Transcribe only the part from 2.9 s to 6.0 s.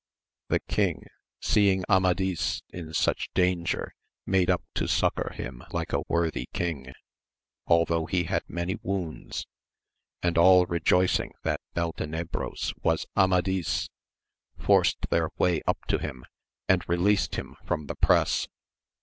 such danger made up to succour him like